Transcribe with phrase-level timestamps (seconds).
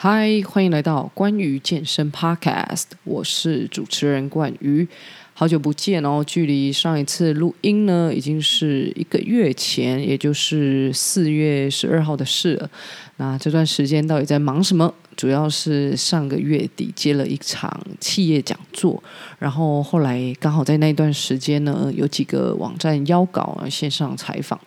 [0.00, 4.86] 嗨，欢迎来到关于健身 Podcast，我是主持人冠瑜，
[5.34, 12.70] 好久不见哦，距离上一次录音呢，已经是一个月前，也就是四月十二号的事了。
[13.16, 14.94] 那这段时间到底在忙什么？
[15.16, 17.68] 主要是上个月底接了一场
[17.98, 19.02] 企业讲座，
[19.40, 24.60] 然后后来刚好在那段时间呢，有几个网站邀稿线上采访。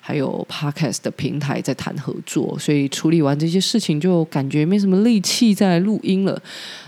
[0.00, 6.40] 还有 Podcast 的平台在谈合作，所以处理完这些事情，就感觉没什么力气再录音了。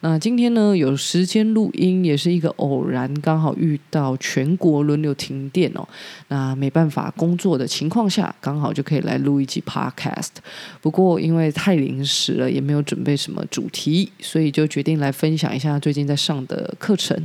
[0.00, 5.88] 那今天呢，有时间录音也是一个偶然，刚好遇到全国轮流停电哦。
[6.28, 10.28] 那没办法工作的情况下，刚好就可以来录一集 Podcast。
[10.82, 17.16] 不过因为太临时了，也没有准备什么主题，所以就决定来分享一下最近在上的课程。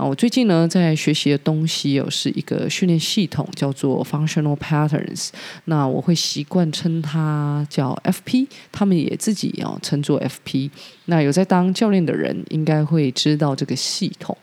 [0.00, 5.28] 啊，我最近呢在学习的东西有是一个训练系统，叫做 Functional Patterns。
[5.66, 10.70] 那我会习惯称它叫 FP，他们也自己要称作 FP。
[11.10, 14.36] 那有在当教练的人应该会知道这个系统。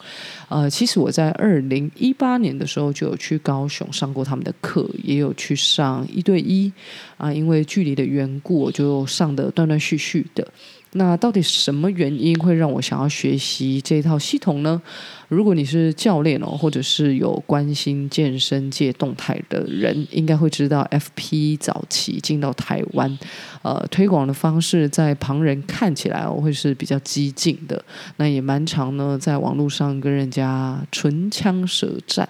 [0.49, 6.71] 呃，其实我在二零一八年的时候就有去高雄上过他们的课，也有去上一对一。
[7.17, 10.47] 啊，因为距离的缘故，我就上的断断续续的。
[10.91, 14.81] 那到底什么原因会让我想要学习这套系统呢？
[15.27, 23.19] 如果你是教练哦，或者是有关心健身界动态的人，应该会知道 FP 早期进到台湾，
[23.61, 27.83] 呃，推广的方式在旁人看起来我会是比较激进的，
[28.17, 32.27] 那也蛮常呢，在网络上跟人家唇枪舌战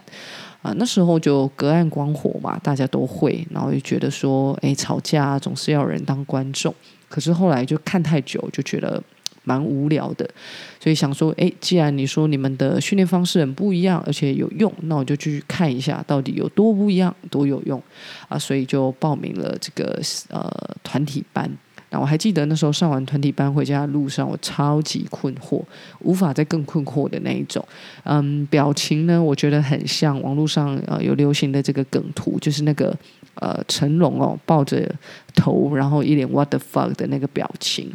[0.61, 6.73] 啊，那时候就隔岸观火嘛，大家都会，然后就觉得说，哎，吵架总是要人当观众。
[7.09, 9.01] 可是后来就看太久，就觉得
[9.47, 10.29] 蛮无聊的，
[10.77, 17.81] 所以想说，诶，既然你说你们的训练方式很不一样，而且有用，那我就去看一下到底有多不一样，多有用
[18.27, 18.37] 啊！
[18.37, 20.51] 所以就报名了这个呃
[20.83, 21.49] 团体班。
[21.89, 25.63] 那我还记得那时候上完团体班回家的路上，我超级困惑，
[26.01, 27.65] 无法再更困惑的那一种。
[28.03, 32.93] 嗯，表情呢，我觉得很像网络上呃有流行的这个梗图，就是那个
[33.35, 34.93] 呃成龙哦抱着
[35.33, 37.89] 头，然后一脸 what the fuck 的那个表情。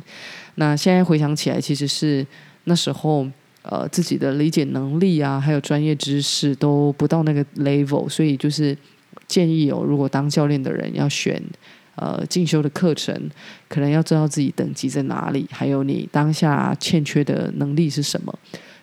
[0.57, 2.27] 那现在回想起来，其实是
[2.65, 3.27] 那时候
[3.63, 8.77] 呃自己的理解能力啊，还有专业知识都不到那个 level，所以就是
[9.27, 11.43] 建议哦，如果当教练的人要选。
[11.95, 13.15] 呃，进修的课程
[13.69, 18.35] 可能要知道自己等级在哪里，还有你当下欠缺的能力是什么。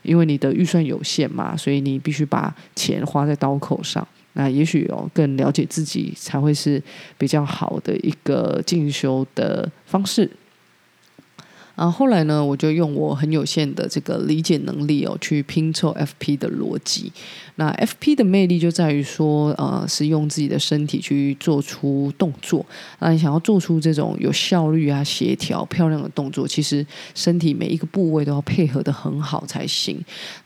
[0.04, 4.08] 因为你的预算有限嘛，所以你必须把钱花在刀口上。
[4.34, 6.82] 那也许哦，更了解自己才会是
[7.18, 10.30] 比较好的一个进修的方式。
[11.80, 17.10] 啊，后来呢，我就用我很有限的这个理解能力哦，去拼凑 FP 的逻辑。
[17.56, 22.66] 那 FP 的魅力就在于说，呃，是用自己的身体去做出动作。
[23.00, 26.86] 那你想要做出这种有效率啊、协调、漂亮的动作，其实
[27.16, 29.98] 身体每一个部位都要配合得很好才行。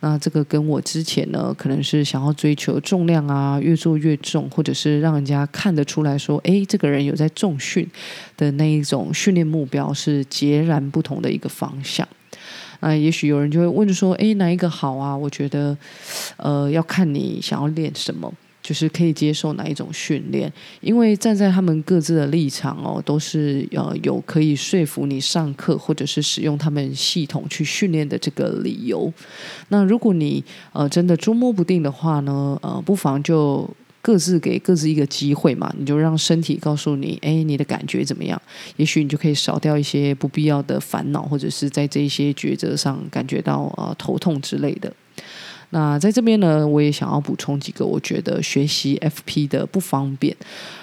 [0.01, 7.87] 那这个跟我之前呢，可能是想要追求重量啊，越做越重，或者是让人家看得出来说，哎，这个人有在重训
[8.37, 12.07] 的那一种训练目标是截然不同的一个方向，
[12.81, 15.75] 那也许有人就会问说：“诶，哪一个好啊？”我觉得，
[16.37, 20.51] 呃，要看你想要练什么，就是可以接受哪一种训练。
[20.81, 29.11] 因为站在他们各自的立场哦，都是呃有可以说服你上课或者是使用他们系统去训练的这个理由。
[29.69, 33.67] 那如果你呃真的捉摸不定的话呢，呃，不妨就。
[34.03, 38.39] 各自给各自一个机会嘛，你就让身体告诉你，哎，你的感觉怎么样？
[38.75, 44.91] 也许你就可以少掉一些不必要的烦恼，或者是在这些抉择上感觉到呃头痛之类的。
[45.69, 50.35] 那在这边呢，我也想要补充几个我觉得学习 FP 的不方便。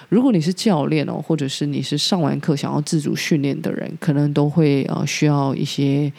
[0.08, 6.10] 如果你是教练哦，或者是你是上完课想要自主训练的人，可能都会呃需要一些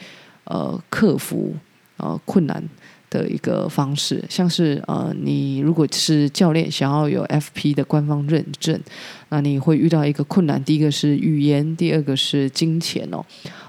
[0.44, 1.52] 呃克服
[1.96, 2.62] 呃困难。
[3.12, 8.80] 的一个方式，像是呃，你如果是教练，想要有 FP 的官方认证，
[9.28, 10.62] 那你会遇到一个困难。
[10.64, 13.22] 第一个是语言，第二个是金钱哦。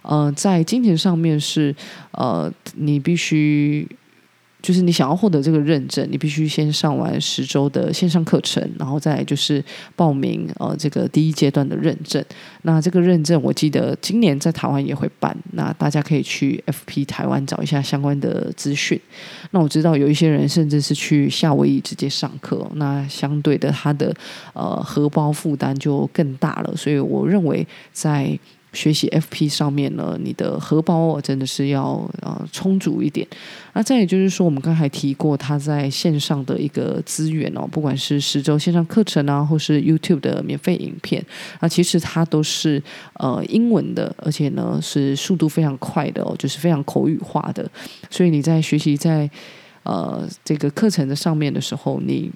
[0.03, 1.75] 呃，在金钱上面是
[2.11, 3.85] 呃，你必须。
[4.63, 9.61] 就是你想要获得这个认证，你必须先上完十周的线上课程，然后再就是
[9.93, 12.23] 报名呃这个第一阶段的认证。
[12.61, 18.97] 那这个认证我记得今年在台湾也会办，那大家可以去 FP 台湾找一下相关的资讯。
[19.51, 24.15] 那我知道有一些人甚至是去夏威夷直接上课，那相对的他的
[24.53, 26.73] 呃荷包负担就更大了。
[26.77, 28.39] 所以我认为在
[28.73, 33.25] 学习 FP 上面呢，你的荷包哦真的是要呃充足一点。
[33.73, 41.23] 那再也就是说，我们刚才提过，它在线上的一个资源哦，不管是十周线上课程啊，或是 YouTube 的免费影片，
[41.61, 42.81] 那其实它都是
[43.13, 47.69] 呃英文的，而且呢是速度非常快的哦，就是非常口语化的。
[48.09, 49.29] 所以你在学习在
[49.83, 52.31] 呃这个课程的上面的时候，你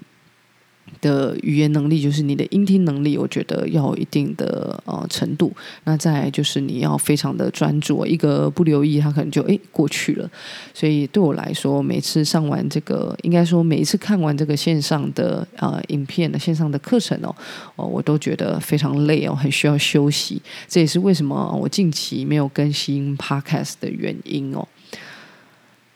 [1.00, 5.52] 的语言能力，就是你的音听能力，我觉得要有一定的呃程度。
[5.84, 10.30] 那再就是你要非常的专注，一个不留意，它可能就诶过去了。
[10.74, 17.34] 所以对我来说，每次上完这个，应该说每一次看完这个线上的呃影片的线上的课程哦，
[17.76, 20.40] 哦，我都觉得非常累哦，很需要休息。
[20.66, 24.66] 这也是为什么我近期没有更新 Podcast 的原因哦。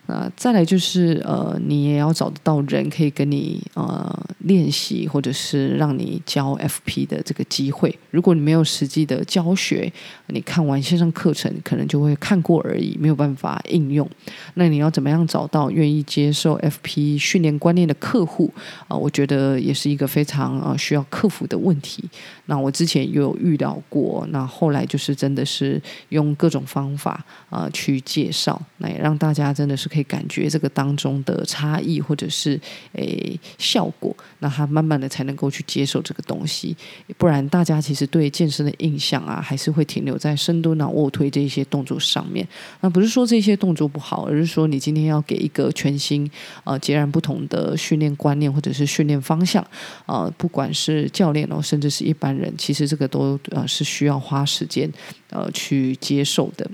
[0.06, 7.96] 那再来就是呃，你也要找得到人可以跟你呃练习，或者是让你教 FP 的这个机会。
[8.10, 9.90] 如果你没有实际的教学，
[10.26, 14.08] 你看完线上课程可能就会看过而已，没有办法应用。
[14.54, 18.52] 那你要怎么样找到愿意接受 FP 训练观念的客户
[18.88, 22.04] 啊、我觉得也是一个非常呃需要克服的问题。
[22.46, 30.02] 那我之前也有遇到过，那后来就是真的是用各种方法啊、去介绍，那也让大家真的是可以。
[30.12, 32.60] 感觉这个当中的差异，或者是
[32.92, 36.76] 诶效果，那他慢慢的才能够去接受这个东西，
[37.16, 42.46] 不然大家其实对健身的印象啊，还是会停留在深蹲啊、卧推这些动作上面。
[42.80, 46.30] 那不是说这些动作不好，而是说你今天要给一个全新
[46.64, 49.66] 呃截然不同的训练观念或者是训练方向、
[50.06, 54.92] 呃，不管是教练哦，甚至是一般人，其实这个都呃是需要花时间
[55.30, 56.68] 呃去接受的。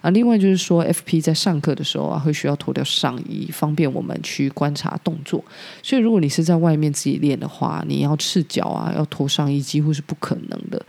[0.00, 5.44] 啊，另外就是说，FP 在上课的时候啊，会需要脱掉上衣，方便我们去观察动作。
[5.82, 10.80] 所以，如果你是在外面自己练的话，你要赤脚啊，要脱上衣，几乎是不可能的。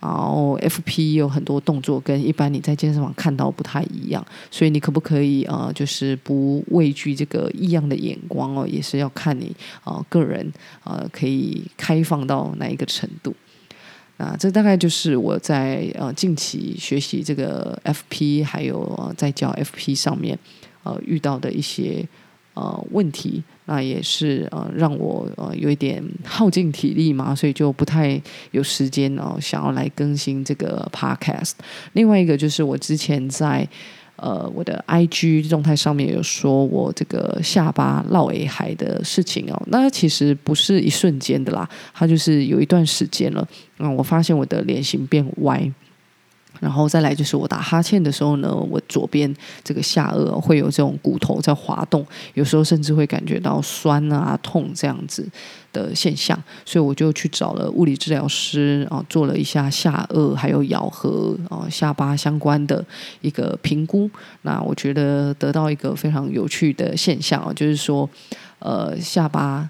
[0.00, 9.54] 然后，FP 有很多动作跟一般你在健身房看到不太一样，所以你可不可以啊、就是不畏惧这个异样的眼光哦，也是要看你
[9.84, 10.52] 啊、个人
[10.84, 13.34] 啊、可以开放到哪一个程度。
[14.22, 20.38] 啊，这大概就是我在呃近期学习这个 FP，还有、在教 FP 上面
[20.84, 22.06] 呃遇到的一些
[22.54, 28.22] 呃问题，那也是呃让我呃有一点耗尽体力嘛，所以就不太
[28.52, 31.54] 有时间哦、想要来更新这个 Podcast。
[31.94, 33.68] 另外一个就是我之前在。
[34.22, 43.46] 呃，我的 IG 状态上面有说我这个下巴落下来的事情哦，那其实不是一瞬间的啦，它就是有一段时间了。
[43.80, 45.68] 嗯，我发现我的脸型变歪。
[46.62, 55.28] 然后再来就是我打哈欠的时候呢，我左边这个下颚会有这种骨头在滑动，有时候甚至会感觉到酸啊、痛这样子
[55.72, 62.84] 的现象，所以我就去找了物理治疗师啊，做了一下下颚还有咬合啊、下巴相关的
[63.22, 64.08] 一个评估。
[64.42, 68.08] 那我觉得得到一个非常有趣的现象啊，就是说，
[68.60, 69.68] 呃，下巴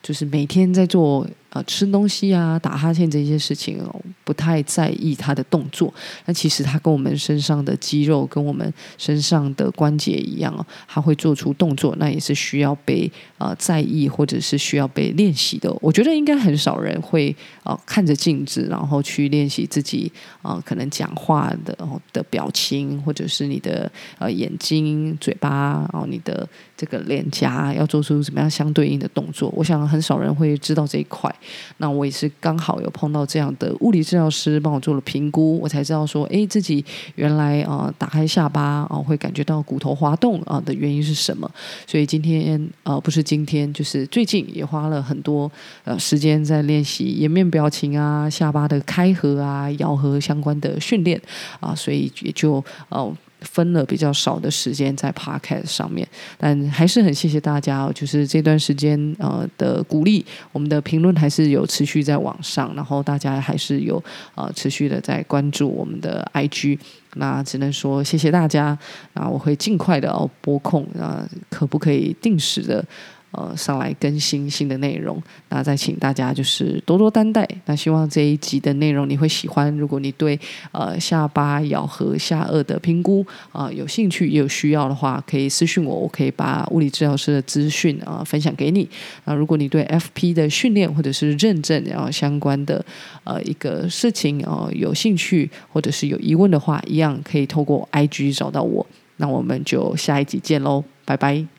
[0.00, 1.26] 就是每天在做。
[1.52, 5.92] 啊，吃东西啊，打哈欠这些事情哦，不太在意他的动作。
[6.24, 15.70] 那其实他跟我们身上的肌肉，跟我们身上的关节一样哦，他会做出动作，那也是需要被、呃、在意，或者是需要被练习的。
[15.82, 20.10] 我觉得应该很少人会、呃、看着镜子，然后去练习自己
[20.40, 21.76] 啊、呃、可能讲话的
[22.14, 29.52] 的表情，或者是你的呃眼睛、嘴巴，然后你的这个脸颊要做出什么样相对应的动作。
[29.54, 31.30] 我想很少人会知道这一块。
[31.78, 36.84] 那我也是刚好有碰到这样的物理治疗师，帮我做了评估，我才知道说，哎，自己
[37.16, 41.50] 原来啊、打开下巴啊、会感觉到骨头滑动啊、的原因是什么？
[41.86, 45.50] 所以今天啊、呃、不是今天，就是最近也花了很多
[45.84, 51.20] 呃时间在练习颜面表情啊、下巴的开合啊、咬合相关的训练
[51.60, 53.14] 啊、所以也就哦。
[53.42, 56.06] 分了比较少的时间在 Podcast 上面，
[56.38, 64.02] 但还是很谢谢大家哦，就是这段时间呃的鼓励，我们的评论还是有持续在网上，然后大家还是有
[64.34, 66.78] 呃持续的在关注我们的 IG，
[67.14, 68.76] 那只能说谢谢大家，
[69.14, 72.84] 那我会尽快的哦拨控啊，可不可以定时的？
[73.32, 77.48] 呃，上来更新新的内容，那再请大家就是多多担待。
[77.64, 79.74] 那希望这一集的内容你会喜欢。
[79.76, 80.38] 如果你对
[80.70, 88.88] 呃下巴咬合下颚的评估啊、有兴趣也有需要的话，可以私讯我，我可以把物理治疗师的资讯啊、分享给你。
[89.24, 92.84] 那如果你对 FP 的训练或者是认证然后相关的
[93.24, 98.86] 呃一个事情啊、有兴趣或者是有疑问的话，一样可以透过 IG 找到我。
[99.16, 101.51] 那我们就下一集见喽，拜拜。